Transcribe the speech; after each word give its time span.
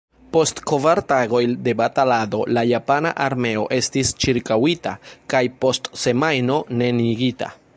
Post 0.35 0.59
kvar 0.69 0.99
tagoj 1.11 1.41
de 1.67 1.75
batalado 1.81 2.39
la 2.57 2.63
japana 2.69 3.11
armeo 3.27 3.67
estis 3.77 4.15
ĉirkaŭita 4.25 4.95
kaj 5.35 5.43
post 5.67 5.91
semajno 6.07 6.59
neniigita. 6.83 7.57